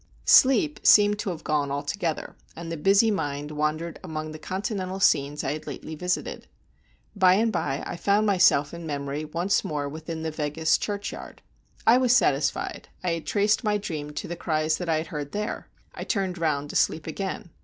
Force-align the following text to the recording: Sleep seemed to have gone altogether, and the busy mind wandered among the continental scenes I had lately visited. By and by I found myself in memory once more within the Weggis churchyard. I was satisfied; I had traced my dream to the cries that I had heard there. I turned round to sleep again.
Sleep 0.25 0.79
seemed 0.81 1.19
to 1.19 1.29
have 1.29 1.43
gone 1.43 1.69
altogether, 1.69 2.35
and 2.55 2.71
the 2.71 2.75
busy 2.75 3.11
mind 3.11 3.51
wandered 3.51 3.99
among 4.03 4.31
the 4.31 4.39
continental 4.39 4.99
scenes 4.99 5.43
I 5.43 5.51
had 5.53 5.67
lately 5.67 5.93
visited. 5.93 6.47
By 7.15 7.35
and 7.35 7.51
by 7.51 7.83
I 7.85 7.97
found 7.97 8.25
myself 8.25 8.73
in 8.73 8.87
memory 8.87 9.25
once 9.25 9.63
more 9.63 9.87
within 9.87 10.23
the 10.23 10.31
Weggis 10.31 10.79
churchyard. 10.79 11.43
I 11.85 11.99
was 11.99 12.15
satisfied; 12.15 12.89
I 13.03 13.11
had 13.11 13.27
traced 13.27 13.63
my 13.63 13.77
dream 13.77 14.09
to 14.13 14.27
the 14.27 14.35
cries 14.35 14.79
that 14.79 14.89
I 14.89 14.95
had 14.97 15.05
heard 15.13 15.33
there. 15.33 15.69
I 15.93 16.03
turned 16.03 16.39
round 16.39 16.71
to 16.71 16.75
sleep 16.75 17.05
again. 17.05 17.51